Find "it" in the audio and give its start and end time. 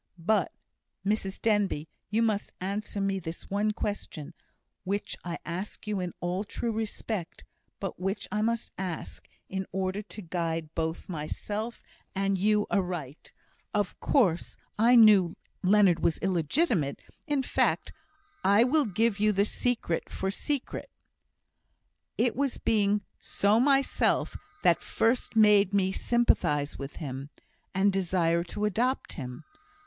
22.17-22.35